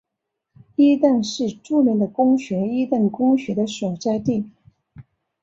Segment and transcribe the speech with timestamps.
[0.77, 4.49] 伊顿是著名的公学伊顿公学的所在地。